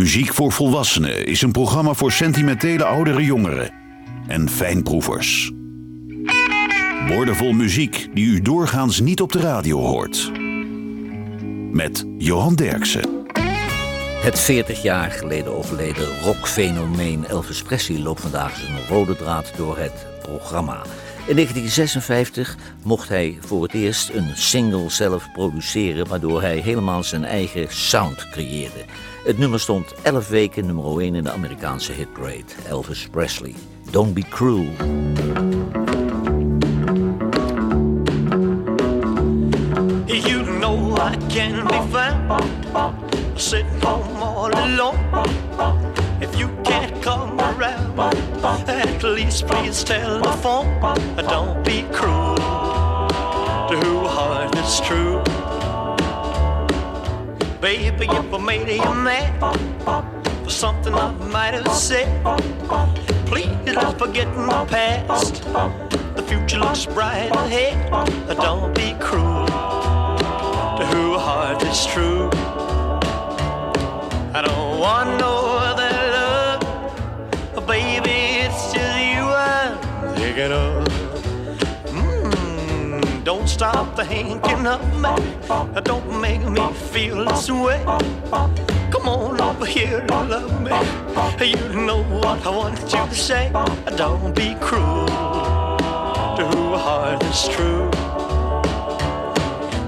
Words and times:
Muziek 0.00 0.34
voor 0.34 0.52
Volwassenen 0.52 1.26
is 1.26 1.42
een 1.42 1.52
programma 1.52 1.94
voor 1.94 2.12
sentimentele 2.12 2.84
oudere 2.84 3.24
jongeren 3.24 3.70
en 4.26 4.48
fijnproevers. 4.48 5.52
Woordenvol 7.08 7.52
muziek 7.52 8.08
die 8.14 8.26
u 8.26 8.40
doorgaans 8.40 9.00
niet 9.00 9.20
op 9.20 9.32
de 9.32 9.40
radio 9.40 9.78
hoort. 9.78 10.32
Met 11.72 12.04
Johan 12.18 12.54
Derksen. 12.54 13.24
Het 14.22 14.40
40 14.40 14.82
jaar 14.82 15.10
geleden 15.10 15.56
overleden 15.56 16.20
rockfenomeen 16.22 17.26
Elvis 17.26 17.62
Presley 17.62 17.98
loopt 17.98 18.20
vandaag 18.20 18.56
zijn 18.56 18.86
rode 18.88 19.16
draad 19.16 19.52
door 19.56 19.78
het 19.78 20.06
programma. 20.22 20.82
In 21.30 21.36
1956 21.36 22.56
mocht 22.82 23.08
hij 23.08 23.38
voor 23.40 23.62
het 23.62 23.72
eerst 23.72 24.08
een 24.08 24.36
single 24.36 24.90
zelf 24.90 25.32
produceren, 25.32 26.08
waardoor 26.08 26.40
hij 26.40 26.58
helemaal 26.58 27.02
zijn 27.02 27.24
eigen 27.24 27.66
sound 27.68 28.28
creëerde. 28.28 28.84
Het 29.24 29.38
nummer 29.38 29.60
stond 29.60 29.94
11 30.02 30.28
weken 30.28 30.66
nummer 30.66 31.00
1 31.00 31.14
in 31.14 31.24
de 31.24 31.30
Amerikaanse 31.30 31.92
hitparade. 31.92 32.44
Elvis 32.68 33.08
Presley, 33.10 33.54
Don't 33.90 34.14
Be 34.14 34.22
Cruel. 34.28 34.66
You 40.06 40.58
know 40.58 40.98
I 40.98 41.16
can 41.34 41.66
be 41.66 41.82
found 41.90 42.42
sitting 43.34 43.82
home 43.82 44.22
all 44.22 44.52
alone. 44.52 44.98
If 46.20 46.38
you 46.38 46.50
can't 46.62 47.00
come 47.00 47.29
at 48.42 49.02
least 49.02 49.46
please 49.46 49.84
telephone. 49.84 50.80
Don't 51.16 51.62
be 51.64 51.82
cruel 51.92 52.36
to 52.36 53.76
who 53.84 54.06
heart 54.06 54.56
is 54.56 54.80
true. 54.80 55.22
Baby, 57.60 58.06
if 58.06 58.32
I 58.32 58.38
made 58.38 58.68
you 58.68 58.94
mad 58.94 59.38
for 60.44 60.50
something 60.50 60.94
I 60.94 61.12
might 61.12 61.54
have 61.54 61.70
said, 61.72 62.08
please 63.26 63.74
don't 63.74 63.98
forget 63.98 64.34
my 64.34 64.64
past. 64.64 65.42
The 66.16 66.22
future 66.26 66.58
looks 66.58 66.86
bright 66.86 67.30
ahead. 67.32 67.90
Don't 68.36 68.74
be 68.74 68.94
cruel 69.00 69.46
to 69.46 70.86
who 70.92 71.18
heart 71.18 71.62
is 71.62 71.84
true. 71.86 72.30
I 74.32 74.42
don't 74.42 74.80
want 74.80 75.20
no 75.20 75.58
other 75.58 75.92
love, 76.16 77.66
baby. 77.66 78.29
Mm, 81.90 83.24
don't 83.24 83.46
stop 83.46 83.94
thinking 83.94 84.66
of 84.66 84.80
me. 84.98 85.10
Don't 85.84 86.20
make 86.20 86.42
me 86.48 86.72
feel 86.72 87.26
this 87.26 87.50
way. 87.50 87.82
Come 88.90 89.06
on 89.06 89.38
over 89.38 89.66
here 89.66 89.98
and 89.98 90.30
love 90.30 90.62
me. 90.62 90.70
You 91.46 91.80
know 91.82 92.02
what 92.04 92.46
I 92.46 92.50
want 92.50 92.80
you 92.80 92.88
to 92.88 93.14
say. 93.14 93.50
Don't 93.96 94.34
be 94.34 94.54
cruel 94.60 95.06
to 96.36 96.46
who 96.52 96.74
heart 96.74 97.22
is 97.24 97.48
true. 97.48 97.90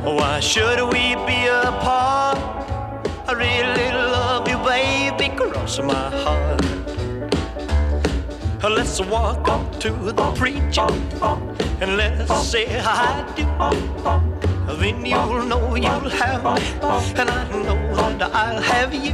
Why 0.04 0.38
should 0.40 0.80
we 0.92 1.14
be 1.26 1.46
apart? 1.46 2.38
I 3.26 3.32
really 3.32 3.90
love 3.90 4.46
you, 4.46 4.58
baby, 4.58 5.34
cross 5.34 5.78
my 5.78 6.10
heart. 6.22 6.81
Let's 8.62 9.00
walk 9.00 9.48
up 9.48 9.80
to 9.80 9.90
the 9.90 10.32
preacher 10.32 10.86
and 11.80 11.96
let's 11.96 12.46
say 12.46 12.66
I 12.80 13.24
do. 13.34 13.44
Then 14.78 15.04
you'll 15.04 15.44
know 15.44 15.74
you'll 15.74 16.08
have 16.08 16.44
me, 16.44 16.62
and 17.20 17.28
I 17.28 17.44
know 17.50 18.18
that 18.18 18.30
I'll 18.32 18.62
have 18.62 18.94
you. 18.94 19.12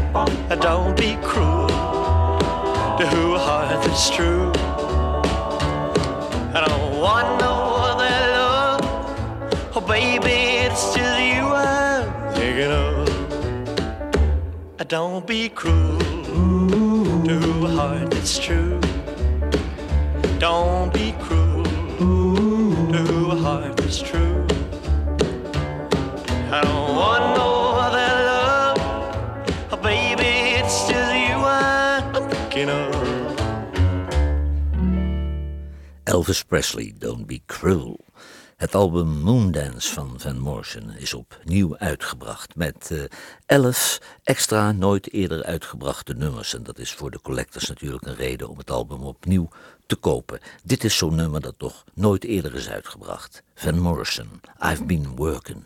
Don't 0.60 0.94
be 0.96 1.16
cruel 1.22 1.66
to 2.98 3.06
who 3.06 3.36
heart 3.36 3.86
is 3.86 4.10
true. 4.10 4.53
I 6.54 6.60
don't 6.66 7.00
want 7.00 7.41
no 7.41 7.54
other 7.88 8.14
love, 8.37 8.81
oh 9.76 9.81
baby, 9.81 10.66
it's 10.66 10.94
just 10.94 11.20
you 11.20 11.44
I'm 11.47 12.34
thinking 12.34 12.70
of. 12.70 13.08
Don't 14.88 15.26
be 15.26 15.48
cruel 15.48 15.98
to 17.25 17.66
a 17.66 17.69
heart 17.70 18.10
that's 18.10 18.38
true. 18.38 18.78
Don't 20.38 20.93
be 20.93 21.12
cruel 21.19 21.65
to 22.93 23.31
a 23.32 23.37
heart 23.37 23.76
that's 23.76 24.00
true. 24.00 24.47
I 26.53 26.60
don't 26.62 26.94
want 26.94 27.37
no 27.37 27.75
other 27.75 28.10
love, 28.31 28.78
oh, 29.72 29.76
baby. 29.82 30.54
It's 30.60 30.87
just 30.88 31.12
you 31.12 31.38
I'm 31.43 32.31
thinking 32.31 32.71
of. 32.71 32.94
Elvis 36.04 36.47
Presley, 36.47 36.94
Don't 36.99 37.26
Be 37.26 37.41
Cruel. 37.47 38.05
Het 38.56 38.75
album 38.75 39.09
Moondance 39.09 39.93
van 39.93 40.15
Van 40.16 40.38
Morrison 40.38 40.91
is 40.91 41.15
opnieuw 41.15 41.76
uitgebracht 41.76 42.56
met 42.56 42.91
uh, 42.93 43.03
elf 43.47 44.00
extra 44.25 44.72
nooit 44.72 45.12
eerder 45.12 45.44
uitgebrachte 45.44 46.15
nummers. 46.15 46.55
En 46.55 46.62
dat 46.62 46.78
is 46.78 46.93
voor 46.93 47.10
de 47.10 47.20
collectors 47.20 47.69
natuurlijk 47.69 48.06
een 48.06 48.15
reden 48.15 48.49
om 48.49 48.59
het 48.59 48.70
album 48.70 49.03
opnieuw 49.03 49.49
te 49.88 49.97
kopen. 49.97 50.41
Dit 50.65 50.84
is 50.84 50.97
zo'n 50.97 51.15
nummer 51.15 51.41
dat 51.41 51.54
nog 51.59 51.84
nooit 51.94 52.25
eerder 52.25 52.54
is 52.54 52.69
uitgebracht. 52.69 53.43
Van 53.54 53.78
Morrison, 53.78 54.41
I've 54.62 54.84
Been 54.84 55.16
Working. 55.16 55.65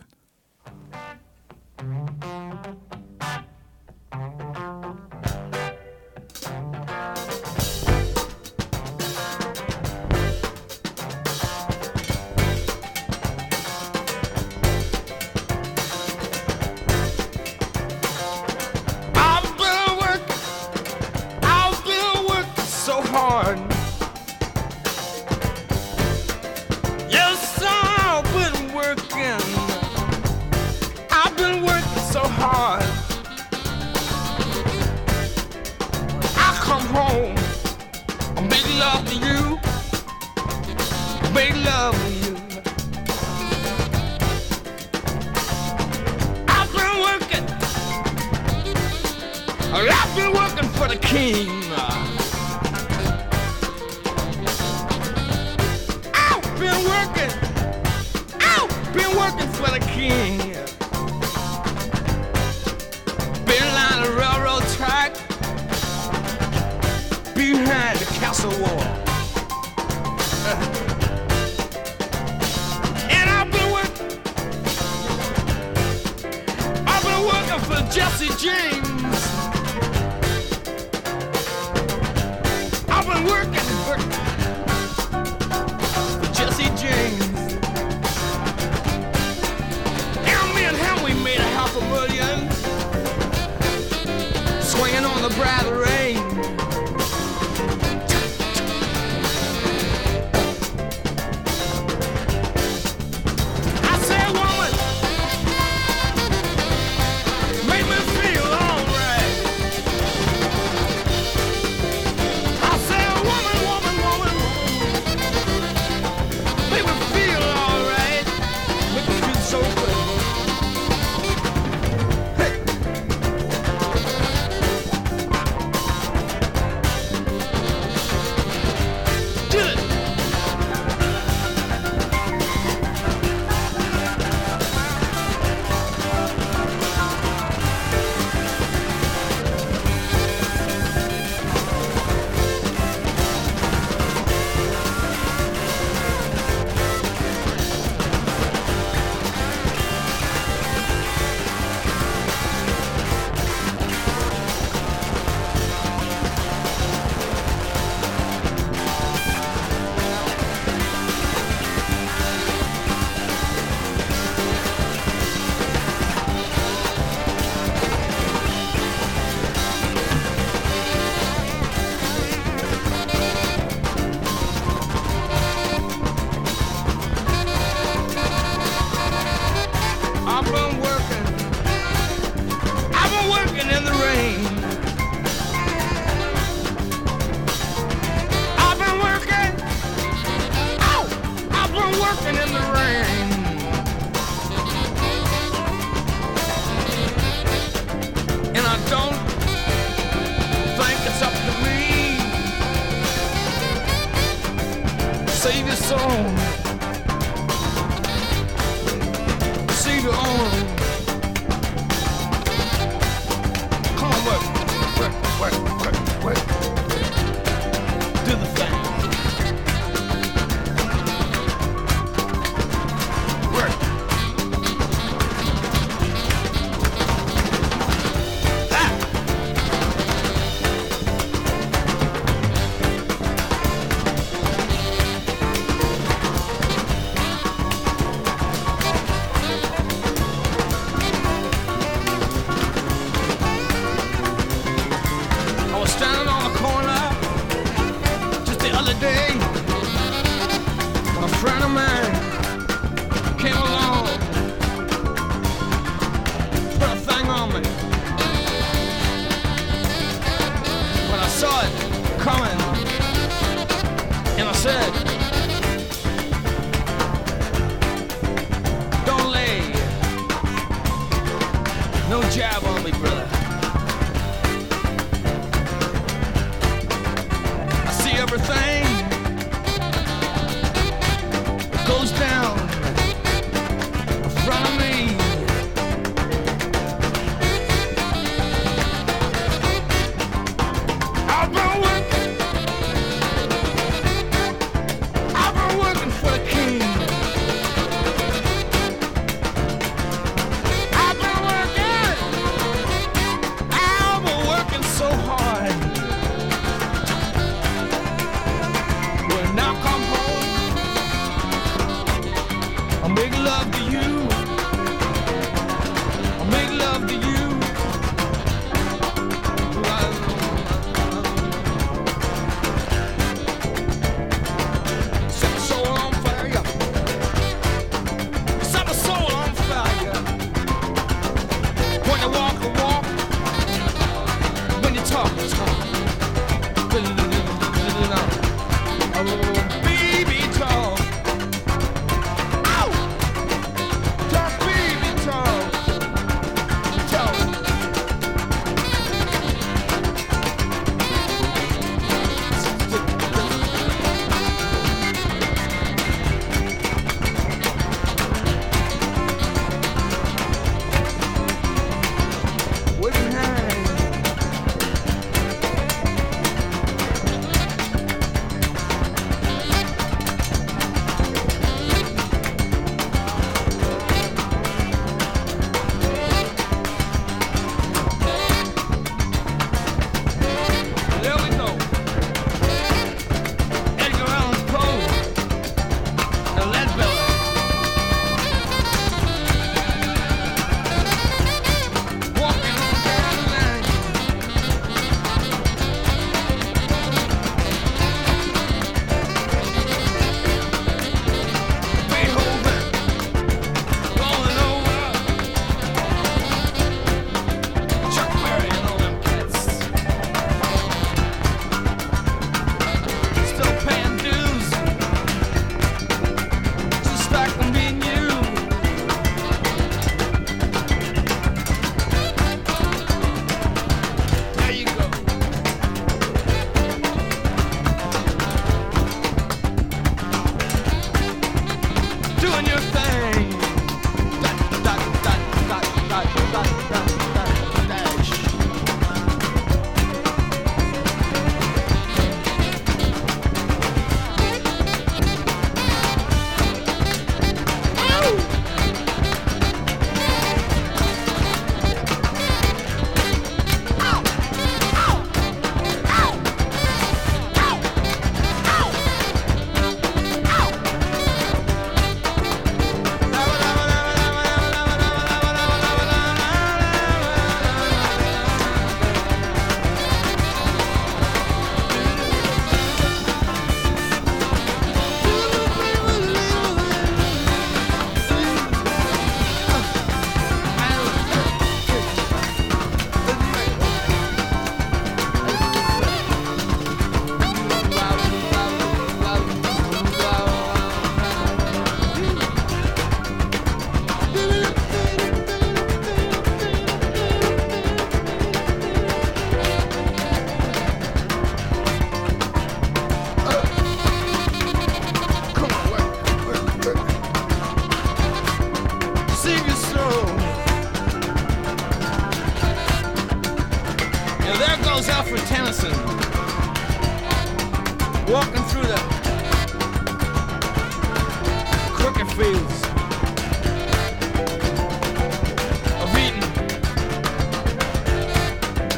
coming. 262.23 262.62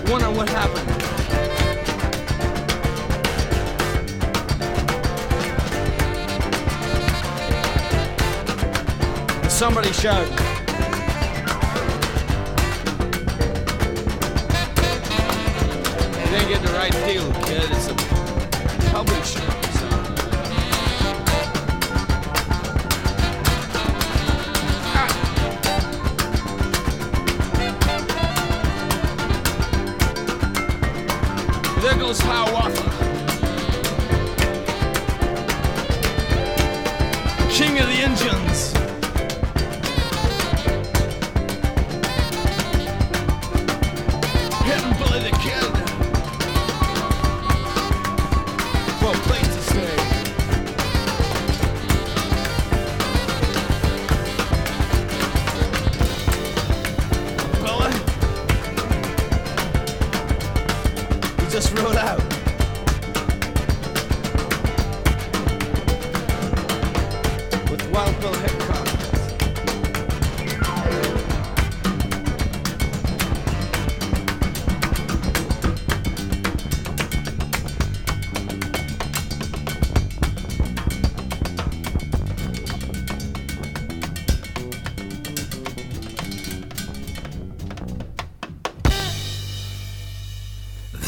Wonder 0.08 0.30
what 0.30 0.48
happened. 0.50 0.92
Somebody 9.52 9.92
shouted. 9.94 10.30
You 16.20 16.30
didn't 16.30 16.50
get 16.50 16.62
the 16.62 16.74
right 16.74 16.92
deal, 17.06 17.32
kid. 17.44 17.72
It's 17.72 17.88
a 17.88 17.96
public. 18.92 19.65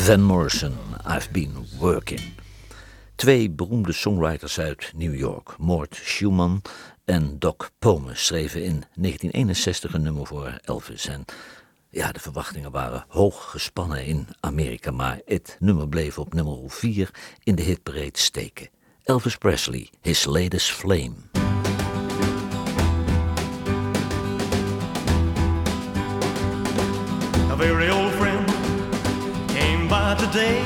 Van 0.07 0.21
Morrison, 0.21 0.73
I've 1.07 1.31
Been 1.31 1.67
Working. 1.79 2.21
Twee 3.15 3.49
beroemde 3.49 3.91
songwriters 3.91 4.59
uit 4.59 4.91
New 4.95 5.15
York, 5.15 5.57
Mort 5.57 5.99
Schumann 6.03 6.61
en 7.05 7.39
Doc 7.39 7.55
Pomus, 7.79 8.25
schreven 8.25 8.63
in 8.63 8.83
1961 8.93 9.93
een 9.93 10.01
nummer 10.01 10.27
voor 10.27 10.59
Elvis. 10.63 11.07
En 11.07 11.25
ja, 11.89 12.11
de 12.11 12.19
verwachtingen 12.19 12.71
waren 12.71 13.05
hoog 13.07 13.49
gespannen 13.49 14.05
in 14.05 14.27
Amerika, 14.39 14.91
maar 14.91 15.19
het 15.25 15.57
nummer 15.59 15.87
bleef 15.87 16.17
op 16.17 16.33
nummer 16.33 16.57
4 16.67 17.09
in 17.43 17.55
de 17.55 17.61
hitparade 17.63 18.09
steken. 18.19 18.69
Elvis 19.03 19.37
Presley, 19.37 19.89
His 20.01 20.25
Latest 20.25 20.71
Flame. 20.71 21.15
Today. 30.38 30.62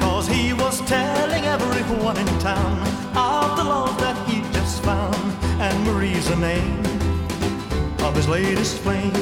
Cause 0.00 0.26
he 0.26 0.52
was 0.52 0.80
telling 0.80 1.44
everyone 1.44 2.16
in 2.16 2.26
town 2.40 2.78
of 3.16 3.56
the 3.56 3.62
love 3.62 3.96
that 4.00 4.16
he 4.28 4.40
just 4.52 4.82
found. 4.82 5.14
And 5.60 5.76
Marie's 5.84 6.28
the 6.28 6.36
name 6.36 6.80
of 8.00 8.16
his 8.16 8.26
latest 8.26 8.78
flame. 8.78 9.14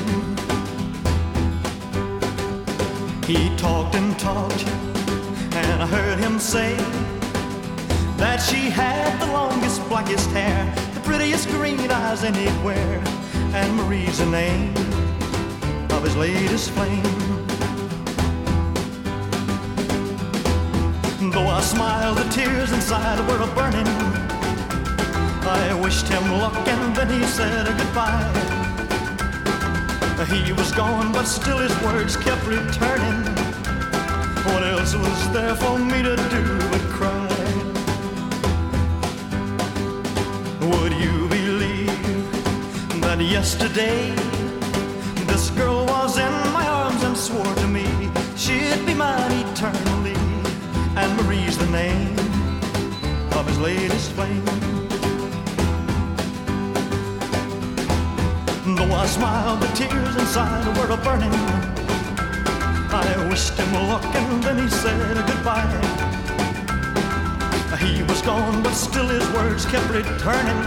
He 3.27 3.55
talked 3.57 3.95
and 3.97 4.19
talked, 4.19 4.65
and 5.61 5.83
I 5.83 5.87
heard 5.87 6.19
him 6.19 6.39
say 6.39 6.75
that 8.17 8.39
she 8.39 8.71
had 8.71 9.21
the 9.21 9.31
longest, 9.31 9.87
blackest 9.89 10.31
hair, 10.31 10.59
the 10.95 11.01
prettiest 11.01 11.49
green 11.51 11.91
eyes 11.91 12.25
anywhere. 12.25 13.03
And 13.53 13.77
Marie's 13.77 14.21
the 14.21 14.27
name 14.27 14.75
of 15.91 16.03
his 16.03 16.17
latest 16.17 16.71
flame. 16.71 17.28
Though 21.39 21.47
I 21.47 21.61
smiled, 21.61 22.19
the 22.19 22.29
tears 22.31 22.73
inside 22.73 23.21
were 23.29 23.39
burning. 23.55 23.87
I 25.47 25.73
wished 25.81 26.09
him 26.09 26.33
luck 26.33 26.67
and 26.67 26.97
then 26.97 27.09
he 27.09 27.25
said 27.27 27.65
goodbye. 27.79 28.27
He 30.27 30.53
was 30.53 30.73
gone, 30.73 31.13
but 31.13 31.27
still 31.27 31.59
his 31.59 31.71
words 31.81 32.17
kept 32.17 32.45
returning. 32.45 33.21
What 34.49 34.65
else 34.65 34.97
was 34.97 35.33
there 35.33 35.55
for 35.55 35.79
me 35.79 36.03
to 36.03 36.17
do 36.17 36.45
but 36.73 36.85
cry? 36.97 37.29
Would 40.71 40.93
you 41.05 41.29
believe 41.29 43.01
that 43.01 43.21
yesterday 43.21 44.11
this 45.31 45.51
girl 45.51 45.87
was 45.87 46.19
in 46.19 46.33
my 46.53 46.67
arms 46.67 47.05
and 47.05 47.17
swore 47.17 47.55
to 47.63 47.69
me 47.69 47.87
she'd 48.37 48.85
be 48.85 48.95
mine 48.95 49.47
eternally? 49.47 50.38
And 51.01 51.17
Marie's 51.17 51.57
the 51.57 51.67
name 51.67 52.19
of 53.39 53.47
his 53.47 53.59
latest 53.61 54.11
flame. 54.13 54.45
Though 58.77 58.93
I 58.93 59.07
smiled, 59.07 59.61
the 59.61 59.69
tears 59.77 60.17
inside 60.17 60.67
were 60.77 60.93
a 60.93 60.97
burning. 60.97 61.33
I 62.91 63.29
wished 63.29 63.53
him 63.53 63.73
luck 63.89 64.05
and 64.13 64.43
then 64.43 64.59
he 64.59 64.69
said 64.69 65.17
goodbye. 65.29 66.09
He 67.79 68.03
was 68.03 68.21
gone, 68.23 68.61
but 68.65 68.75
still 68.75 69.07
his 69.07 69.27
words 69.31 69.67
kept 69.67 69.89
returning. 69.91 70.63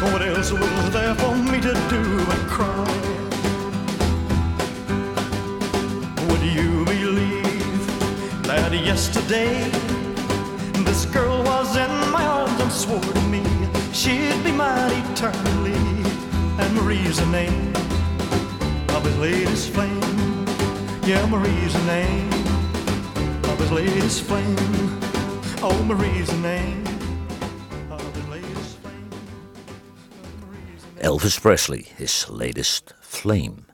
What 0.00 0.22
else 0.22 0.50
was 0.50 0.90
there 0.92 1.14
for 1.16 1.36
me 1.36 1.60
to 1.60 1.74
do 1.90 2.24
but 2.24 2.38
cry? 2.48 3.13
Yesterday 8.94 9.54
this 10.84 11.04
girl 11.06 11.42
was 11.42 11.76
in 11.76 11.90
my 12.12 12.24
arms 12.24 12.60
and 12.60 12.70
swore 12.70 13.00
to 13.00 13.20
me 13.22 13.42
she'd 13.92 14.40
be 14.44 14.52
mine 14.52 14.92
eternally? 15.10 15.74
And 16.60 16.70
Marie's 16.76 17.18
the 17.18 17.26
name 17.26 17.72
of 18.94 19.04
his 19.04 19.18
latest 19.18 19.70
flame. 19.70 20.46
Yeah, 21.02 21.26
Marie's 21.26 21.72
the 21.72 21.86
name 21.86 22.32
of 23.50 23.58
his 23.58 23.72
latest 23.72 24.22
flame. 24.22 24.56
Oh, 25.60 25.76
Marie's 25.88 26.28
the 26.28 26.42
name. 26.52 26.84
Elvis 31.00 31.40
Presley, 31.40 31.82
his 31.96 32.26
latest 32.30 32.94
flame. 33.00 33.66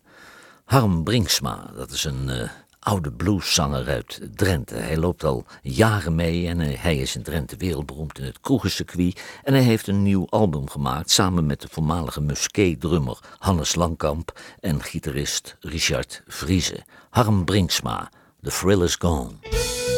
Harm 0.64 1.04
Brinksma, 1.04 1.72
dat 1.76 1.90
is 1.90 2.04
een 2.04 2.30
eh, 2.30 2.48
oude 2.80 3.12
blueszanger 3.12 3.88
uit 3.88 4.20
Drenthe. 4.34 4.74
Hij 4.74 4.96
loopt 4.96 5.24
al 5.24 5.44
jaren 5.62 6.14
mee 6.14 6.48
en 6.48 6.58
hij 6.60 6.96
is 6.96 7.16
in 7.16 7.22
Drenthe 7.22 7.56
wereldberoemd 7.56 8.18
in 8.18 8.24
het 8.24 8.40
kroegencircuit. 8.40 9.22
En 9.42 9.54
hij 9.54 9.62
heeft 9.62 9.86
een 9.86 10.02
nieuw 10.02 10.26
album 10.28 10.70
gemaakt 10.70 11.10
samen 11.10 11.46
met 11.46 11.60
de 11.60 11.68
voormalige 11.70 12.20
Musquet-drummer 12.20 13.18
Hannes 13.38 13.74
Langkamp 13.74 14.40
en 14.60 14.82
gitarist 14.82 15.56
Richard 15.60 16.22
Vriese. 16.26 16.84
Harm 17.10 17.44
Brinksma, 17.44 18.10
The 18.42 18.50
Thrill 18.50 18.82
Is 18.82 18.94
Gone. 18.94 19.89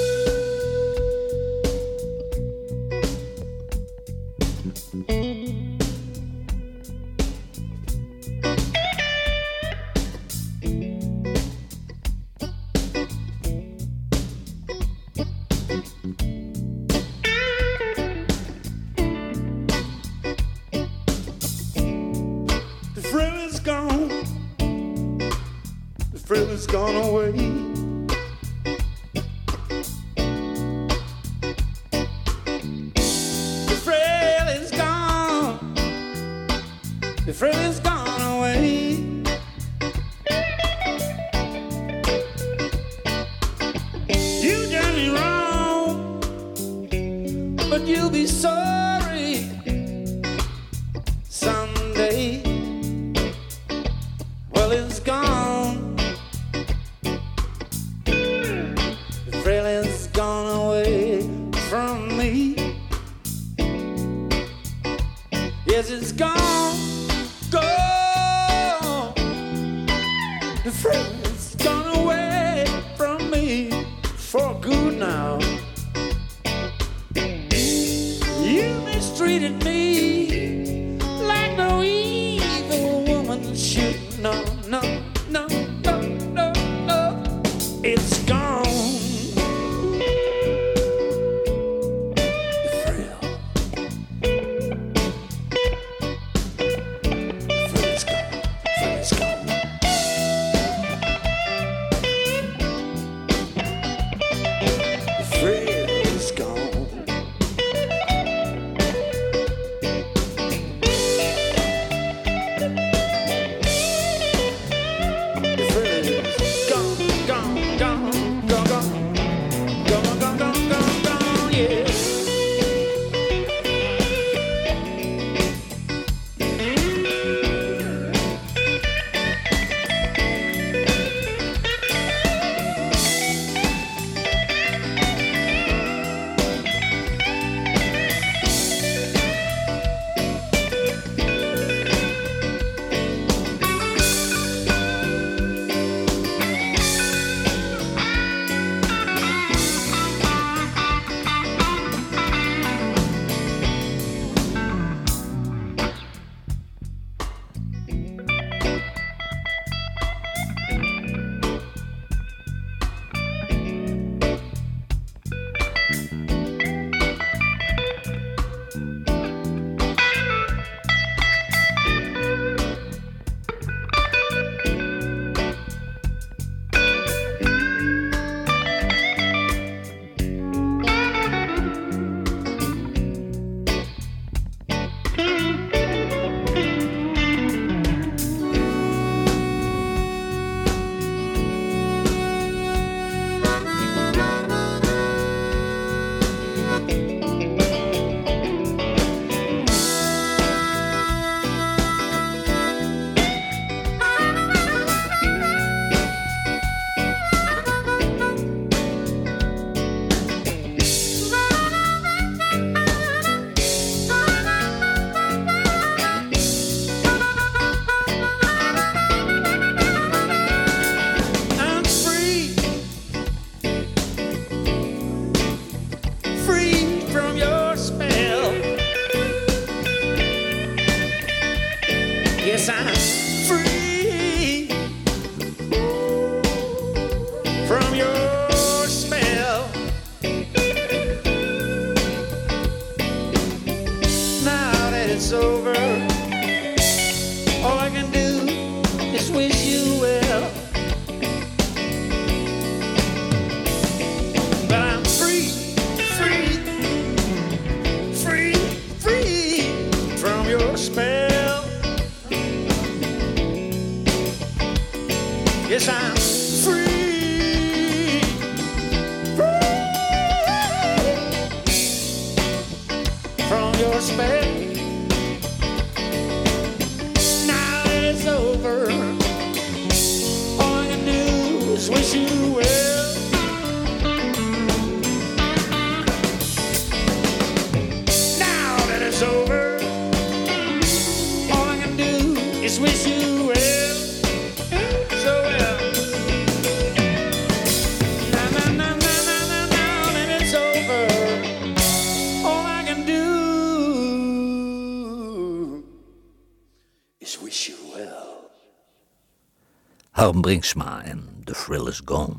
Brinksma 310.43 311.03
en 311.03 311.29
The 311.45 311.53
Thrill 311.53 311.87
Is 311.87 312.01
Gone. 312.05 312.37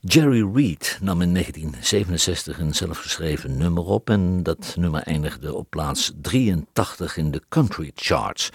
Jerry 0.00 0.50
Reed 0.54 0.98
nam 1.00 1.22
in 1.22 1.32
1967 1.32 2.58
een 2.58 2.74
zelfgeschreven 2.74 3.56
nummer 3.56 3.84
op 3.84 4.10
en 4.10 4.42
dat 4.42 4.74
nummer 4.78 5.02
eindigde 5.02 5.54
op 5.54 5.66
plaats 5.70 6.12
83 6.20 7.16
in 7.16 7.30
de 7.30 7.42
country 7.48 7.90
charts. 7.94 8.50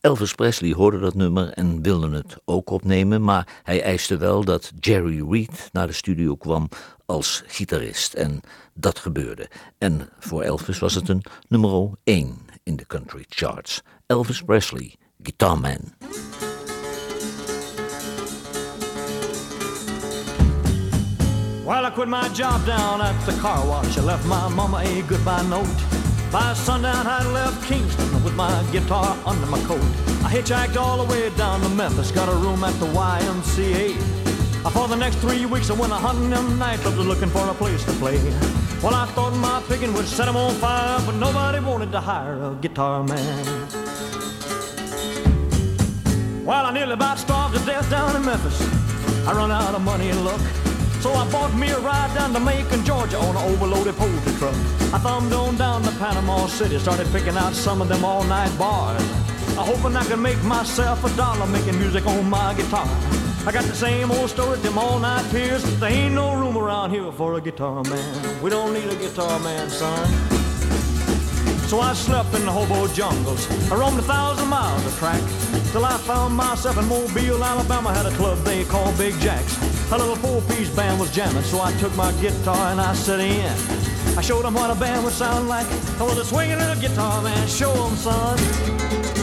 Elvis 0.00 0.34
Presley 0.34 0.72
hoorde 0.72 0.98
dat 0.98 1.14
nummer 1.14 1.52
en 1.52 1.82
wilde 1.82 2.10
het 2.10 2.36
ook 2.44 2.70
opnemen, 2.70 3.22
maar 3.22 3.60
hij 3.62 3.82
eiste 3.82 4.16
wel 4.16 4.44
dat 4.44 4.72
Jerry 4.80 5.30
Reed 5.30 5.68
naar 5.72 5.86
de 5.86 5.92
studio 5.92 6.36
kwam 6.36 6.68
als 7.06 7.42
gitarist. 7.46 8.14
En 8.14 8.40
dat 8.74 8.98
gebeurde. 8.98 9.48
En 9.78 10.08
voor 10.18 10.42
Elvis 10.42 10.78
was 10.78 10.94
het 10.94 11.08
een 11.08 11.22
nummer 11.48 11.90
1 12.04 12.38
in 12.62 12.76
de 12.76 12.86
country 12.86 13.24
charts. 13.28 13.82
Elvis 14.06 14.42
Presley, 14.42 14.94
Guitar 15.22 15.60
Man. 15.60 15.80
While 21.64 21.86
I 21.86 21.90
quit 21.90 22.08
my 22.08 22.28
job 22.30 22.66
down 22.66 23.00
at 23.00 23.16
the 23.24 23.32
car 23.40 23.64
wash. 23.64 23.96
I 23.96 24.00
left 24.00 24.26
my 24.26 24.48
mama 24.48 24.78
a 24.78 25.02
goodbye 25.02 25.42
note. 25.42 25.68
By 26.32 26.54
sundown, 26.54 27.06
I 27.06 27.24
left 27.30 27.64
Kingston 27.68 28.24
with 28.24 28.34
my 28.34 28.50
guitar 28.72 29.16
under 29.24 29.46
my 29.46 29.60
coat. 29.60 29.80
I 30.24 30.28
hitchhiked 30.34 30.76
all 30.76 31.04
the 31.04 31.12
way 31.12 31.30
down 31.36 31.60
to 31.60 31.68
Memphis, 31.68 32.10
got 32.10 32.28
a 32.28 32.34
room 32.34 32.64
at 32.64 32.74
the 32.80 32.86
YMCA. 32.86 33.94
For 34.72 34.88
the 34.88 34.96
next 34.96 35.16
three 35.16 35.46
weeks, 35.46 35.70
I 35.70 35.74
went 35.74 35.92
a 35.92 35.96
hunting 35.96 36.30
them 36.30 36.58
nightclubs 36.58 37.06
looking 37.06 37.28
for 37.28 37.48
a 37.48 37.54
place 37.54 37.84
to 37.84 37.92
play. 37.92 38.18
Well, 38.82 38.96
I 38.96 39.06
thought 39.14 39.32
my 39.36 39.62
picking 39.68 39.94
would 39.94 40.08
set 40.08 40.26
'em 40.26 40.36
on 40.36 40.54
fire, 40.54 40.98
but 41.06 41.14
nobody 41.14 41.60
wanted 41.60 41.92
to 41.92 42.00
hire 42.00 42.42
a 42.42 42.54
guitar 42.60 43.04
man. 43.04 43.46
Well, 46.44 46.66
I 46.66 46.72
nearly 46.72 46.94
about 46.94 47.20
starved 47.20 47.54
to 47.56 47.64
death 47.64 47.88
down 47.88 48.16
in 48.16 48.24
Memphis. 48.24 48.60
I 49.28 49.32
run 49.32 49.52
out 49.52 49.76
of 49.76 49.82
money 49.82 50.10
and 50.10 50.24
luck. 50.24 50.40
So 51.02 51.12
I 51.14 51.28
bought 51.32 51.52
me 51.54 51.68
a 51.70 51.80
ride 51.80 52.14
down 52.14 52.32
to 52.32 52.38
Macon, 52.38 52.84
Georgia 52.84 53.18
on 53.18 53.34
an 53.36 53.52
overloaded 53.52 53.96
poultry 53.96 54.32
truck. 54.34 54.54
I 54.94 54.98
thumbed 54.98 55.32
on 55.32 55.56
down 55.56 55.82
to 55.82 55.90
Panama 55.98 56.46
City, 56.46 56.78
started 56.78 57.08
picking 57.10 57.36
out 57.36 57.54
some 57.54 57.82
of 57.82 57.88
them 57.88 58.04
all-night 58.04 58.56
bars. 58.56 59.02
I 59.58 59.64
hoping 59.64 59.96
I 59.96 60.04
could 60.04 60.20
make 60.20 60.40
myself 60.44 61.04
a 61.04 61.10
dollar 61.16 61.46
making 61.48 61.76
music 61.80 62.06
on 62.06 62.30
my 62.30 62.54
guitar. 62.54 62.86
I 63.44 63.50
got 63.50 63.64
the 63.64 63.74
same 63.74 64.12
old 64.12 64.30
story, 64.30 64.60
them 64.60 64.78
all-night 64.78 65.28
piers. 65.32 65.64
There 65.80 65.90
ain't 65.90 66.14
no 66.14 66.34
room 66.34 66.56
around 66.56 66.92
here 66.92 67.10
for 67.10 67.34
a 67.34 67.40
guitar 67.40 67.82
man. 67.82 68.40
We 68.40 68.50
don't 68.50 68.72
need 68.72 68.88
a 68.88 68.94
guitar 68.94 69.40
man, 69.40 69.68
son. 69.70 70.41
So 71.72 71.80
I 71.80 71.94
slept 71.94 72.34
in 72.34 72.44
the 72.44 72.52
hobo 72.52 72.86
jungles. 72.88 73.50
I 73.72 73.76
roamed 73.76 73.98
a 73.98 74.02
thousand 74.02 74.46
miles 74.48 74.84
of 74.84 74.94
track 74.98 75.22
till 75.72 75.86
I 75.86 75.96
found 75.96 76.36
myself 76.36 76.76
in 76.76 76.86
Mobile, 76.86 77.42
Alabama. 77.42 77.94
Had 77.94 78.04
a 78.04 78.10
club 78.10 78.36
they 78.44 78.64
called 78.64 78.98
Big 78.98 79.18
Jack's. 79.20 79.56
A 79.90 79.96
little 79.96 80.16
four-piece 80.16 80.68
band 80.76 81.00
was 81.00 81.10
jamming, 81.14 81.42
so 81.44 81.62
I 81.62 81.72
took 81.78 81.96
my 81.96 82.12
guitar 82.20 82.72
and 82.72 82.78
I 82.78 82.92
set 82.92 83.20
in. 83.20 83.50
I 84.18 84.20
showed 84.20 84.44
them 84.44 84.52
what 84.52 84.70
a 84.70 84.74
band 84.74 85.02
would 85.02 85.14
sound 85.14 85.48
like. 85.48 85.66
I 85.98 86.02
was 86.02 86.18
a 86.18 86.26
swinging 86.26 86.58
little 86.58 86.78
guitar 86.78 87.22
man. 87.22 87.48
Show 87.48 87.72
'em, 87.72 87.96
son. 87.96 89.21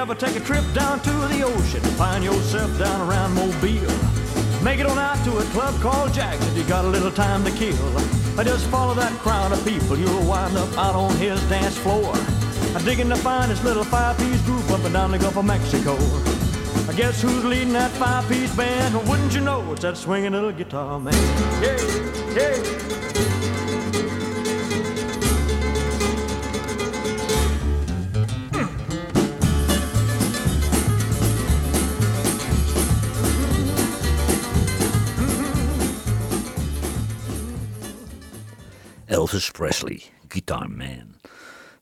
Ever 0.00 0.14
take 0.14 0.34
a 0.34 0.40
trip 0.40 0.64
down 0.72 0.98
to 1.00 1.10
the 1.28 1.42
ocean, 1.42 1.82
find 2.00 2.24
yourself 2.24 2.78
down 2.78 3.06
around 3.06 3.34
Mobile. 3.34 4.64
Make 4.64 4.80
it 4.80 4.86
on 4.86 4.98
out 4.98 5.22
to 5.26 5.36
a 5.36 5.42
club 5.52 5.78
called 5.82 6.14
Jack's 6.14 6.46
if 6.46 6.56
you 6.56 6.64
got 6.64 6.86
a 6.86 6.88
little 6.88 7.10
time 7.10 7.44
to 7.44 7.50
kill. 7.50 7.98
I 8.38 8.44
just 8.44 8.66
follow 8.68 8.94
that 8.94 9.12
crowd 9.18 9.52
of 9.52 9.62
people, 9.62 9.98
you'll 9.98 10.24
wind 10.26 10.56
up 10.56 10.72
out 10.78 10.94
on 10.94 11.14
his 11.16 11.38
dance 11.50 11.76
floor. 11.76 12.14
Digging 12.82 13.10
the 13.10 13.16
finest 13.16 13.62
little 13.62 13.84
five-piece 13.84 14.40
group 14.46 14.70
up 14.70 14.82
and 14.84 14.94
down 14.94 15.10
the 15.10 15.18
Gulf 15.18 15.36
of 15.36 15.44
Mexico. 15.44 15.94
I 16.88 16.94
guess 16.96 17.20
who's 17.20 17.44
leading 17.44 17.74
that 17.74 17.90
five-piece 17.90 18.56
band? 18.56 18.94
Wouldn't 19.06 19.34
you 19.34 19.42
know 19.42 19.70
it's 19.72 19.82
that 19.82 19.98
swinging 19.98 20.32
little 20.32 20.52
guitar 20.52 20.98
man? 20.98 21.12
Yeah, 21.62 21.76
yeah. 22.34 23.39
Elvis 39.30 39.50
Presley, 39.50 40.02
Guitar 40.28 40.70
Man. 40.70 41.14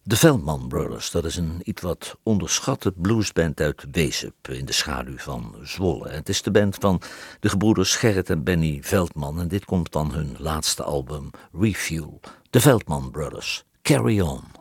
De 0.03 0.17
Veldman 0.17 0.69
Brothers, 0.69 1.11
dat 1.11 1.25
is 1.25 1.37
een 1.37 1.61
iets 1.65 1.83
wat 1.83 2.17
onderschatte 2.23 2.93
bluesband 2.93 3.61
uit 3.61 3.85
Weesup 3.91 4.49
in 4.49 4.65
de 4.65 4.73
schaduw 4.73 5.19
van 5.19 5.57
Zwolle. 5.63 6.09
Het 6.09 6.29
is 6.29 6.43
de 6.43 6.51
band 6.51 6.77
van 6.81 7.01
de 7.41 7.49
gebroeders 7.49 7.97
Gerrit 7.97 8.31
en 8.31 8.45
Benny 8.45 8.79
Veldman 8.83 9.41
en 9.41 9.49
dit 9.49 9.65
komt 9.65 9.89
van 9.91 10.13
hun 10.13 10.37
laatste 10.39 10.83
album 10.83 11.31
Refuel. 11.53 12.21
De 12.51 12.61
Veldman 12.61 13.11
Brothers, 13.11 13.65
Carry 13.83 14.21
On. 14.21 14.58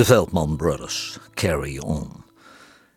De 0.00 0.06
Veldman 0.06 0.56
Brothers, 0.56 1.18
Carry 1.34 1.78
On. 1.78 2.24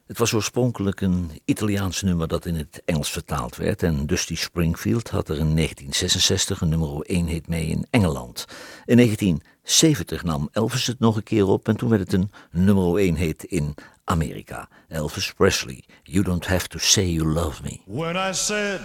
Het 0.08 0.18
was 0.18 0.34
oorspronkelijk 0.34 1.02
een 1.02 1.32
Italiaans 1.46 2.02
nummer 2.02 2.28
dat 2.28 2.46
in 2.46 2.56
het 2.56 2.82
Engels 2.86 3.12
vertaald 3.12 3.56
werd 3.56 3.84
en 3.84 4.06
Dusty 4.06 4.36
Springfield 4.36 5.10
had 5.10 5.30
er 5.30 5.38
in 5.38 5.56
1966 5.56 6.62
een 6.62 6.70
nummer 6.70 7.02
1 7.02 7.26
hit 7.26 7.48
mee 7.48 7.66
in 7.66 7.86
Engeland. 7.90 8.46
In 8.86 8.96
1970 8.96 10.24
nam 10.24 10.50
Elvis 10.52 10.88
het 10.88 11.00
nog 11.00 11.16
een 11.16 11.24
keer 11.24 11.48
op 11.48 11.68
en 11.68 11.76
toen 11.76 11.90
werd 11.90 12.02
het 12.02 12.14
een 12.14 12.32
nummer 12.52 12.98
1 12.98 13.16
hit 13.16 13.44
in 13.44 13.76
Amerika. 14.04 14.70
Elvis 14.88 15.34
Presley, 15.34 15.84
You 16.04 16.24
Don't 16.24 16.48
Have 16.48 16.68
to 16.68 16.80
Say 16.80 17.06
You 17.06 17.28
Love 17.28 17.64
Me. 17.64 17.80
When 17.86 18.16
I 18.30 18.34
said 18.34 18.80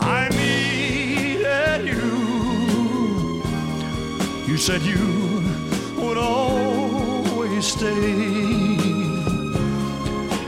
I 0.00 0.28
needed 0.28 1.86
you, 1.86 3.42
you 4.46 4.56
said 4.56 4.82
you 4.82 5.27
always 7.58 7.72
stay. 7.72 8.76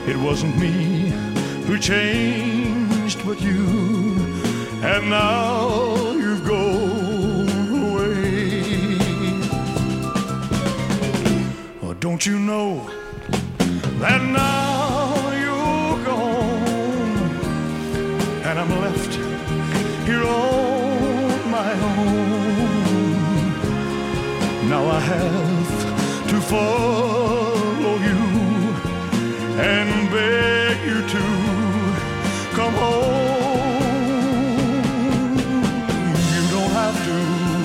It 0.09 0.17
wasn't 0.17 0.57
me 0.57 1.11
who 1.65 1.77
changed, 1.77 3.25
but 3.25 3.41
you, 3.41 3.65
and 4.81 5.09
now 5.09 6.13
you've 6.13 6.45
gone 6.45 7.49
away. 7.83 8.63
Oh, 11.83 11.93
don't 11.99 12.25
you 12.25 12.39
know 12.39 12.89
that 13.99 14.21
now 14.21 15.31
you're 15.43 16.05
gone, 16.05 17.29
and 18.47 18.59
I'm 18.59 18.71
left 18.85 19.13
here 20.07 20.23
on 20.23 21.51
my 21.57 21.71
own. 21.91 22.29
Now 24.69 24.85
I 24.87 24.99
have 24.99 25.50
follow 26.51 27.95
you 28.09 28.21
and 29.71 29.89
beg 30.11 30.75
you 30.89 30.99
to 31.15 31.23
come 32.57 32.73
home. 32.73 33.77
You 36.35 36.43
don't 36.55 36.73
have 36.83 36.97
to 37.09 37.17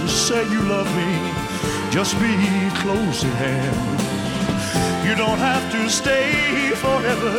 say 0.09 0.41
you 0.55 0.63
love 0.75 0.89
me, 1.01 1.11
just 1.91 2.15
be 2.21 2.35
close 2.83 3.25
at 3.25 3.37
hand. 3.47 3.79
You 5.07 5.17
don't 5.17 5.43
have 5.51 5.65
to 5.73 5.91
stay 5.91 6.31
forever, 6.85 7.37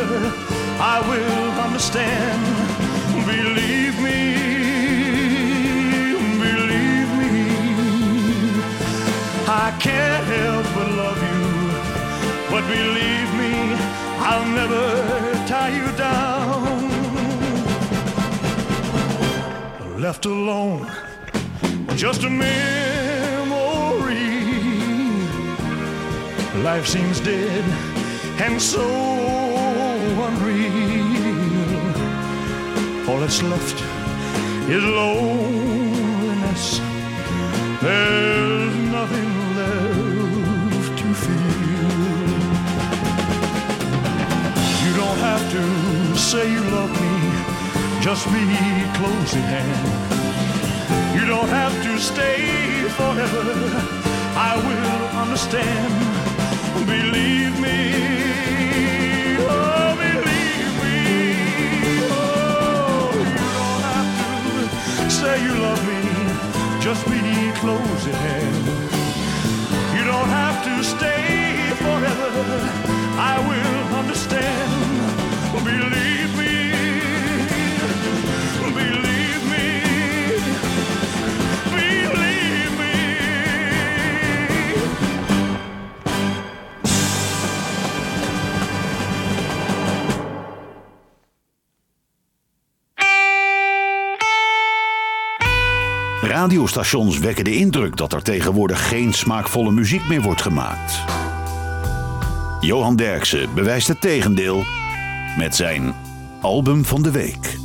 I 0.94 0.96
will 1.10 1.52
understand. 1.66 2.42
Believe 3.24 3.96
me, 4.06 4.47
believe 12.76 13.30
me, 13.42 13.54
I'll 14.30 14.48
never 14.60 14.84
tie 15.46 15.72
you 15.80 15.88
down. 15.96 16.88
Left 20.00 20.26
alone, 20.26 20.86
just 21.96 22.22
a 22.24 22.30
memory. 22.30 22.58
Life 26.62 26.86
seems 26.86 27.20
dead 27.20 27.64
and 28.40 28.60
so 28.60 28.86
unreal. 30.28 31.08
All 33.08 33.20
that's 33.20 33.42
left 33.42 33.78
is 34.68 34.84
loneliness. 34.84 36.64
There's 37.80 38.57
say 46.28 46.52
you 46.52 46.60
love 46.60 46.90
me, 46.90 48.02
just 48.02 48.26
be 48.26 48.44
close 48.98 49.32
at 49.34 49.48
hand. 49.54 51.18
You 51.18 51.24
don't 51.26 51.48
have 51.48 51.72
to 51.84 51.98
stay 51.98 52.84
forever, 52.98 53.46
I 54.36 54.52
will 54.66 55.04
understand. 55.24 55.92
Believe 56.84 57.54
me, 57.66 57.80
oh, 59.40 59.96
believe 60.04 60.72
me. 60.84 61.00
Oh, 62.12 63.08
you 63.32 63.48
don't 63.58 63.82
have 63.88 64.10
to 64.98 65.10
say 65.10 65.34
you 65.46 65.54
love 65.66 65.82
me, 65.92 66.02
just 66.78 67.02
be 67.06 67.22
close 67.62 68.02
at 68.12 68.18
hand. 68.28 68.66
You 69.96 70.04
don't 70.04 70.30
have 70.40 70.58
to 70.68 70.84
stay 70.84 71.72
forever. 71.82 72.32
I 73.16 73.34
will 73.48 73.96
understand. 73.96 74.77
Believe 75.52 76.36
me. 76.36 76.70
Believe 78.74 79.48
me. 79.48 79.80
Believe 81.70 82.76
me. 82.76 82.96
Radiostations 96.20 97.18
wekken 97.18 97.44
de 97.44 97.54
indruk 97.54 97.96
dat 97.96 98.12
er 98.12 98.22
tegenwoordig 98.22 98.88
geen 98.88 99.12
smaakvolle 99.12 99.70
muziek 99.70 100.08
meer 100.08 100.22
wordt 100.22 100.42
gemaakt. 100.42 101.04
Johan 102.60 102.96
Derksen 102.96 103.54
bewijst 103.54 103.88
het 103.88 104.00
tegendeel 104.00 104.64
met 105.38 105.56
zijn 105.56 105.94
album 106.42 106.84
van 106.84 107.02
de 107.02 107.10
week. 107.10 107.56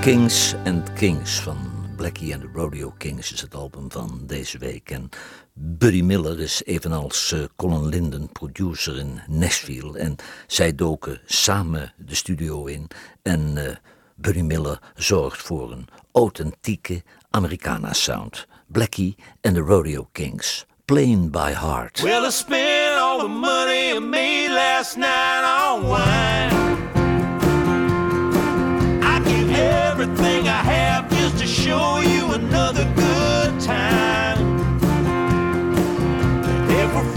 Kings 0.00 0.54
and 0.64 0.92
Kings 0.92 1.40
van 1.40 1.56
Blackie 1.96 2.34
and 2.34 2.42
the 2.42 2.48
Rodeo 2.52 2.94
Kings 2.98 3.32
is 3.32 3.40
het 3.40 3.54
album 3.54 3.90
van 3.90 4.20
deze 4.26 4.58
week. 4.58 4.90
En 4.90 5.08
Buddy 5.52 6.02
Miller 6.02 6.40
is 6.40 6.62
evenals 6.64 7.32
eh, 7.32 7.40
Colin 7.56 7.86
Linden 7.86 8.32
producer 8.32 8.98
in 8.98 9.20
Nashville. 9.26 9.98
En 9.98 10.16
zij 10.46 10.74
doken 10.74 11.20
samen 11.26 11.92
de 11.96 12.14
studio 12.14 12.64
in. 12.64 12.88
En 13.22 13.66
eh, 13.66 13.76
Buddy 14.14 14.40
Miller 14.40 14.78
zorgt 14.94 15.42
voor 15.42 15.72
een 15.72 15.88
authentieke 16.12 17.02
Americana 17.30 17.92
sound. 17.92 18.46
Blackie 18.66 19.16
and 19.40 19.54
the 19.54 19.60
Rodeo 19.60 20.08
Kings. 20.12 20.66
Playing 20.84 21.30
by 21.30 21.52
heart. 21.52 22.00
Well, 22.00 22.24
all 23.14 23.22
the 23.22 23.28
money 23.28 23.92
I 23.92 23.98
made 24.00 24.48
last 24.48 24.96
night 24.96 25.44
on 25.44 25.86
wine. 25.86 26.50
I 29.04 29.20
give 29.24 29.50
everything 29.52 30.48
I 30.48 30.62
have 30.74 31.08
just 31.10 31.38
to 31.38 31.46
show 31.46 32.00
you 32.00 32.32
another 32.32 32.84
good 32.96 33.60
time. 33.60 34.38
If 36.80 36.92
we're 36.92 37.12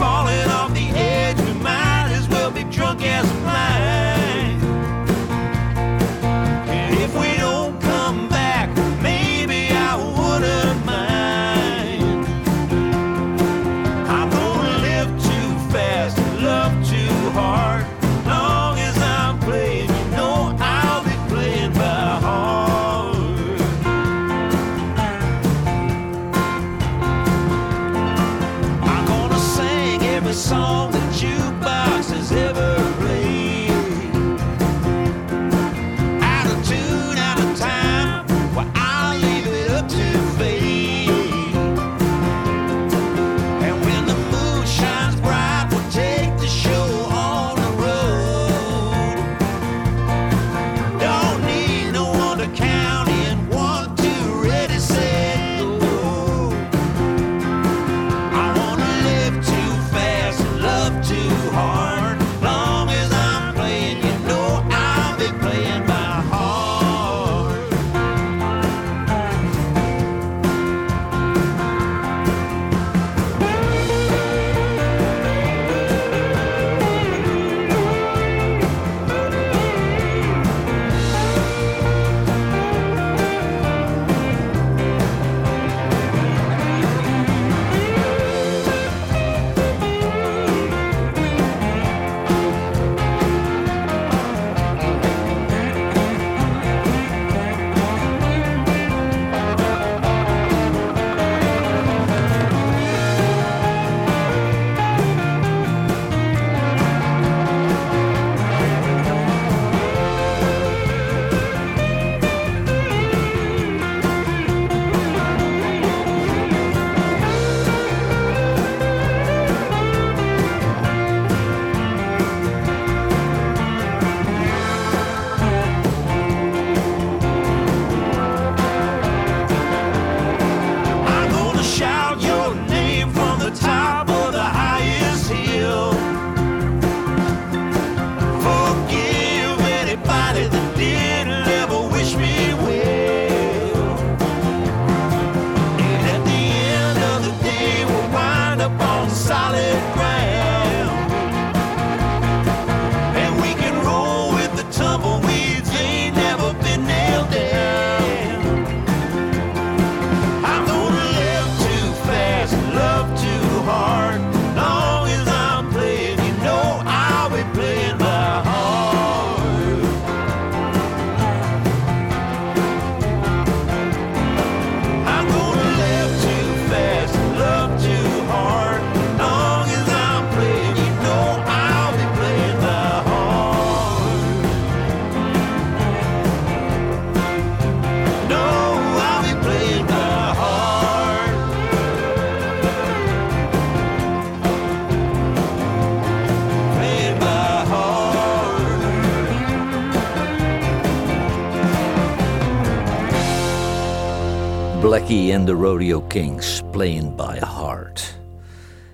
And 205.10 205.48
the 205.48 205.54
Rodeo 205.54 206.02
Kings, 206.02 206.62
Playing 206.72 207.16
by 207.16 207.40
Heart. 207.40 208.20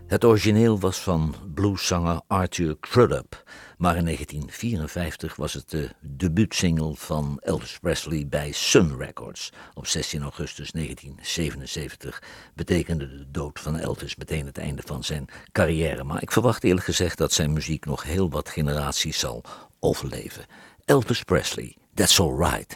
Het 0.07 0.23
origineel 0.23 0.79
was 0.79 0.97
van 0.97 1.35
blueszanger 1.53 2.21
Arthur 2.27 2.77
Crudup, 2.79 3.43
maar 3.77 3.95
in 3.97 4.05
1954 4.05 5.35
was 5.35 5.53
het 5.53 5.69
de 5.69 5.89
debuutsingle 5.99 6.95
van 6.95 7.39
Elvis 7.41 7.79
Presley 7.79 8.27
bij 8.27 8.51
Sun 8.51 8.97
Records. 8.97 9.51
Op 9.73 9.87
16 9.87 10.21
augustus 10.21 10.71
1977 10.71 12.23
betekende 12.55 13.07
de 13.07 13.31
dood 13.31 13.59
van 13.59 13.79
Elvis 13.79 14.15
meteen 14.15 14.45
het 14.45 14.57
einde 14.57 14.81
van 14.85 15.03
zijn 15.03 15.27
carrière, 15.51 16.03
maar 16.03 16.21
ik 16.21 16.31
verwacht 16.31 16.63
eerlijk 16.63 16.85
gezegd 16.85 17.17
dat 17.17 17.31
zijn 17.31 17.53
muziek 17.53 17.85
nog 17.85 18.03
heel 18.03 18.29
wat 18.29 18.49
generaties 18.49 19.19
zal 19.19 19.43
overleven. 19.79 20.45
Elvis 20.85 21.23
Presley, 21.23 21.75
That's 21.93 22.19
Alright. 22.19 22.75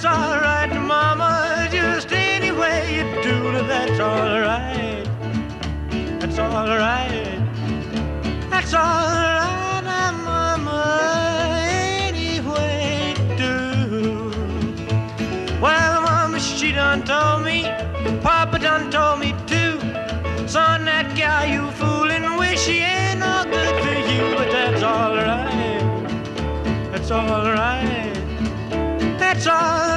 That's 0.00 0.16
all 0.16 0.38
right, 0.40 0.72
Mama. 0.72 1.68
Just 1.72 2.12
any 2.12 2.52
way 2.52 2.98
you 2.98 3.20
do 3.20 3.66
that's 3.66 3.98
all 3.98 4.40
right. 4.40 5.02
That's 6.20 6.38
all 6.38 6.68
right. 6.68 7.40
That's 8.48 8.74
all 8.74 8.80
right, 8.80 10.12
Mama. 10.24 11.58
Any 11.60 12.38
way 12.38 13.12
you 13.18 13.36
do. 13.36 14.30
Well, 15.60 16.02
Mama, 16.02 16.38
she 16.38 16.70
done 16.70 17.02
told 17.02 17.44
me. 17.44 17.64
Papa 18.22 18.60
done 18.60 18.92
told 18.92 19.18
me 19.18 19.34
too. 19.48 19.80
Son, 20.46 20.84
that 20.84 21.12
gal 21.16 21.44
you 21.44 21.72
fooling 21.72 22.38
with, 22.38 22.56
she 22.56 22.78
ain't 22.78 23.18
no 23.18 23.42
good 23.50 23.82
for 23.82 23.98
you, 24.12 24.36
but 24.36 24.48
that's 24.52 24.80
alright. 24.84 25.82
That's 26.92 27.10
alright. 27.10 28.14
That's 29.38 29.46
alright, 29.46 29.87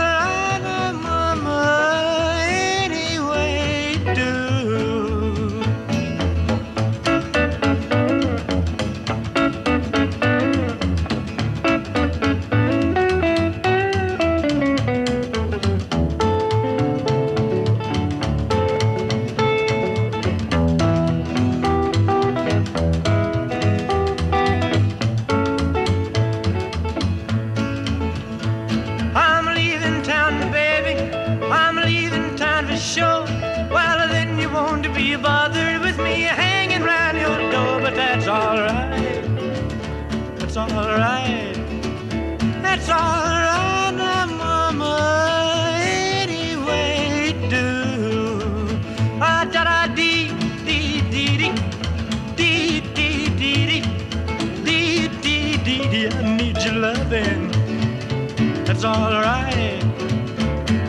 That's 58.82 58.98
all 58.98 59.12
right. 59.12 59.80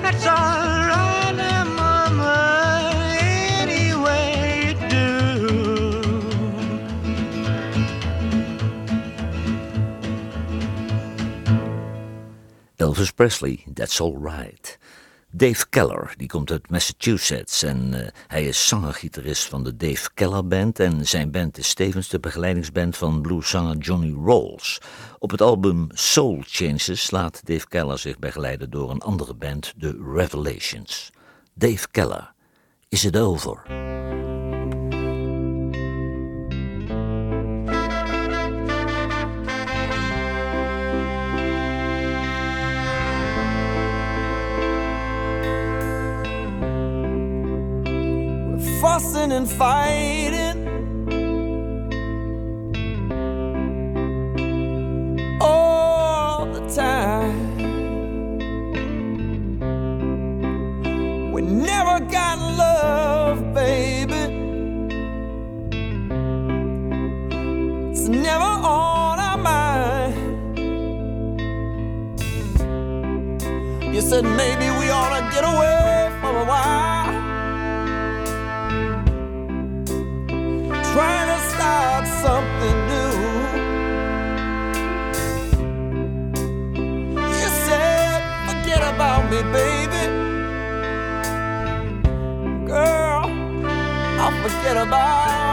That's 0.01 0.27
all 0.27 0.33
right, 0.33 1.65
Mama. 1.77 2.91
Any 3.21 3.93
way 4.03 4.65
you 4.69 4.73
do. 4.89 5.05
Elvis 12.79 13.15
Presley, 13.15 13.67
That's 13.67 14.01
Alright. 14.01 14.79
Dave 15.35 15.69
Keller, 15.69 16.15
die 16.17 16.29
komt 16.29 16.51
uit 16.51 16.71
Massachusetts 16.71 17.63
en 17.63 17.95
eh, 17.95 18.13
hij 18.27 18.47
is 18.47 18.69
zanger-gitarist 18.69 19.45
van 19.45 19.65
de 19.65 19.77
Dave 19.77 20.11
Keller 20.15 20.47
Band 20.47 20.81
en 20.81 21.07
zijn 21.07 21.31
band 21.31 21.59
is 21.59 21.75
tevens 21.75 22.09
de 22.09 22.21
begeleidingsband 22.21 22.97
van 22.97 23.23
blueszanger 23.23 23.77
Johnny 23.77 24.13
Rolls. 24.25 24.81
Op 25.19 25.31
het 25.31 25.41
album 25.41 25.87
Soul 25.93 26.43
Changes 26.47 27.11
laat 27.11 27.47
Dave 27.47 27.69
Keller 27.69 27.99
zich 27.99 28.19
begeleiden 28.19 28.71
door 28.71 28.91
een 28.91 29.01
andere 29.01 29.35
band, 29.35 29.73
de 29.77 30.13
Revelations. 30.15 31.11
Dave 31.55 31.89
Keller, 31.91 32.33
Is 32.89 33.05
It 33.05 33.17
Over? 33.17 33.63
Fussing 48.83 49.31
and 49.31 49.49
fighting. 49.49 50.59
All 55.41 56.47
the 56.47 56.61
time. 56.75 57.02
Forget 94.63 94.77
about 94.77 95.52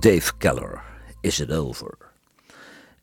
Dave 0.00 0.32
Keller, 0.38 0.82
Is 1.20 1.40
It 1.40 1.52
Over? 1.52 1.94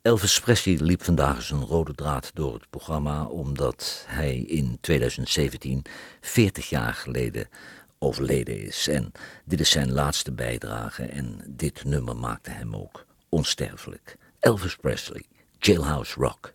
Elvis 0.02 0.39
Presley 0.39 0.78
liep 0.82 1.04
vandaag 1.04 1.41
zijn 1.41 1.66
rode 1.66 1.95
draad 1.95 2.32
door 2.34 2.54
het 2.54 2.70
programma 2.70 3.26
omdat 3.26 4.06
hij 4.08 4.36
in 4.38 4.78
2017 4.82 5.86
40 6.22 6.70
jaar 6.70 6.93
geleden 6.93 7.48
overleden 8.00 8.62
is. 8.62 8.88
En 8.88 9.12
dit 9.45 9.60
is 9.60 9.70
zijn 9.70 9.91
laatste 9.91 10.32
bijdrage 10.32 11.04
en 11.04 11.41
dit 11.48 11.84
nummer 11.84 12.16
maakte 12.16 12.50
hem 12.50 12.76
ook 12.76 13.06
onsterfelijk. 13.30 14.18
Elvis 14.39 14.76
Presley, 14.76 15.24
Jailhouse 15.60 16.20
Rock. 16.20 16.54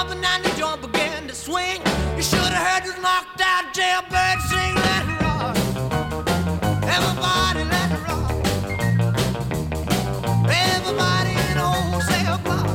jumping 0.00 0.24
and 0.24 0.44
the 0.44 0.50
joint 0.58 0.80
began 0.80 1.26
to 1.28 1.34
swing. 1.34 1.80
You 2.16 2.22
should 2.22 2.38
have 2.38 2.66
heard 2.66 2.84
this 2.84 2.98
knocked 3.02 3.40
out 3.40 3.64
jailbird 3.74 4.40
sing. 4.48 4.74
Let 4.86 5.04
it 5.12 5.20
rock. 5.24 5.56
Everybody, 6.96 7.64
let 7.74 7.88
it 7.96 8.02
rock. 8.08 8.30
Everybody 10.48 11.32
in 11.48 11.54
the 11.60 11.66
whole 11.74 12.00
cell 12.00 12.38
block 12.38 12.66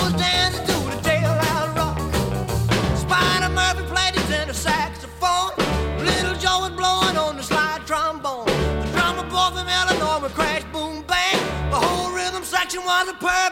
was 0.00 0.12
dancing 0.14 0.64
to 0.70 0.76
the 0.92 1.00
tail 1.02 1.36
out 1.52 1.76
rock. 1.76 1.98
Spider 2.96 3.50
Murphy 3.52 3.84
played 3.92 4.14
his 4.14 4.26
tenor 4.28 4.54
saxophone. 4.54 5.52
Little 5.98 6.36
Joe 6.36 6.60
was 6.60 6.70
blowing 6.70 7.16
on 7.18 7.36
the 7.36 7.42
slide 7.42 7.82
trombone. 7.86 8.46
The 8.46 8.88
drummer 8.94 9.28
boy 9.28 9.50
from 9.56 9.68
Illinois 9.68 10.20
would 10.22 10.32
crash, 10.32 10.64
boom, 10.72 11.04
bang. 11.06 11.38
The 11.70 11.76
whole 11.76 12.10
rhythm 12.12 12.44
section 12.44 12.82
was 12.84 13.08
a 13.08 13.14
perfect. 13.14 13.49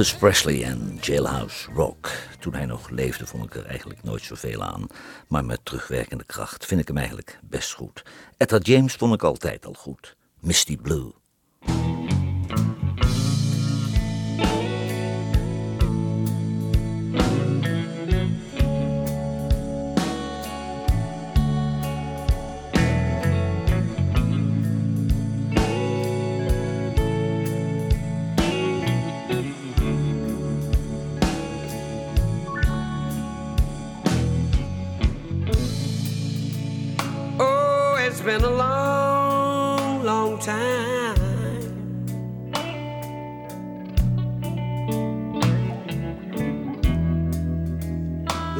Elvis 0.00 0.18
Presley 0.18 0.64
en 0.64 0.98
Jailhouse 1.00 1.70
Rock. 1.72 2.10
Toen 2.38 2.54
hij 2.54 2.66
nog 2.66 2.90
leefde 2.90 3.26
vond 3.26 3.44
ik 3.44 3.54
er 3.54 3.66
eigenlijk 3.66 4.02
nooit 4.02 4.22
zoveel 4.22 4.62
aan. 4.62 4.86
Maar 5.28 5.44
met 5.44 5.64
terugwerkende 5.64 6.24
kracht 6.24 6.66
vind 6.66 6.80
ik 6.80 6.86
hem 6.86 6.96
eigenlijk 6.96 7.38
best 7.42 7.72
goed. 7.72 8.04
Etta 8.36 8.58
James 8.58 8.94
vond 8.94 9.14
ik 9.14 9.22
altijd 9.22 9.66
al 9.66 9.72
goed. 9.72 10.16
Misty 10.38 10.76
Blue. 10.76 11.19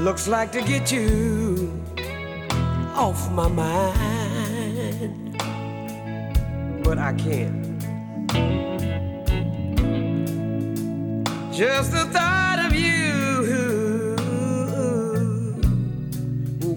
looks 0.01 0.27
like 0.27 0.51
to 0.51 0.63
get 0.63 0.91
you 0.91 1.71
off 2.95 3.31
my 3.33 3.49
mind. 3.49 5.37
But 6.83 6.97
I 6.99 7.13
can't. 7.13 7.61
Just 11.53 11.93
the 11.93 12.07
thought 12.07 12.59
of 12.67 12.75
you, 12.75 14.17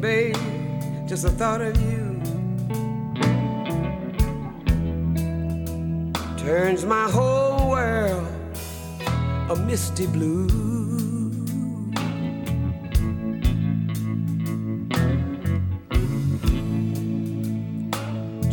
babe, 0.01 0.35
just 1.07 1.23
the 1.23 1.31
thought 1.31 1.61
of 1.61 1.77
you 1.81 2.03
turns 6.37 6.83
my 6.83 7.09
whole 7.09 7.69
world 7.69 8.27
a 9.49 9.55
misty 9.55 10.07
blue. 10.07 10.72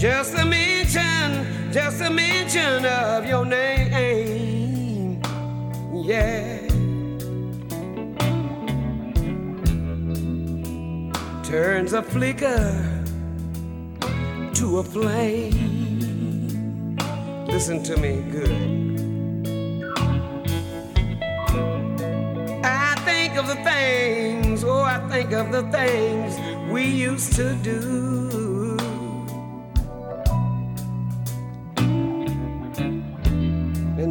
Just 0.00 0.32
a 0.34 0.46
mention, 0.46 1.70
just 1.70 2.00
a 2.00 2.08
mention 2.08 2.86
of 2.86 3.26
your 3.26 3.44
name, 3.44 5.20
yeah. 5.92 6.56
Turns 11.44 11.92
a 11.92 12.02
flicker 12.02 12.72
to 14.54 14.78
a 14.78 14.82
flame. 14.82 15.76
Listen 17.46 17.82
to 17.82 17.98
me 17.98 18.22
good. 18.30 18.48
I 22.64 22.94
think 23.04 23.36
of 23.36 23.46
the 23.48 23.56
things, 23.56 24.64
oh, 24.64 24.80
I 24.80 24.98
think 25.10 25.32
of 25.32 25.52
the 25.52 25.64
things 25.64 26.38
we 26.70 26.86
used 26.86 27.34
to 27.34 27.54
do. 27.56 28.19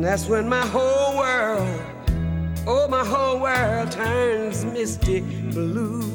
That's 0.10 0.26
when 0.26 0.50
my 0.50 0.66
whole 0.66 1.18
world, 1.18 1.80
oh, 2.66 2.88
my 2.88 3.06
whole 3.06 3.40
world 3.40 3.92
turns 3.92 4.66
misty 4.66 5.22
blue. 5.52 6.09